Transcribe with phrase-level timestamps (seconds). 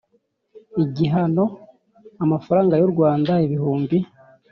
[0.83, 1.45] Igihano
[2.23, 3.97] Amafaranga Y U Rwanda Ibihumbi